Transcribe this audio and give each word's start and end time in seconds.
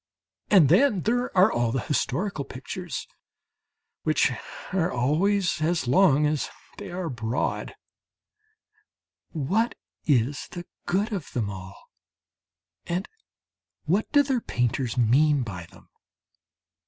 And 0.49 0.67
then 0.67 1.01
there 1.01 1.25
are 1.37 1.51
all 1.51 1.71
the 1.71 1.81
historical 1.81 2.43
pictures 2.43 3.05
which 4.01 4.31
are 4.73 4.91
always 4.91 5.61
as 5.61 5.87
long 5.87 6.25
as 6.25 6.49
they 6.79 6.89
are 6.89 7.07
broad 7.07 7.75
what 9.29 9.75
is 10.07 10.47
the 10.53 10.65
good 10.87 11.13
of 11.13 11.31
them 11.33 11.51
all? 11.51 11.91
And 12.87 13.07
what 13.85 14.11
do 14.11 14.23
their 14.23 14.41
painters 14.41 14.97
mean 14.97 15.43
by 15.43 15.67
them? 15.69 15.87